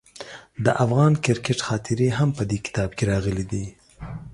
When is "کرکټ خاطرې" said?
1.25-2.09